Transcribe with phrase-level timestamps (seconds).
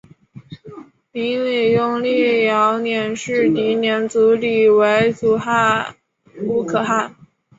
[1.11, 5.39] 泥礼拥立遥辇氏迪辇组里为阻
[6.43, 7.15] 午可汗。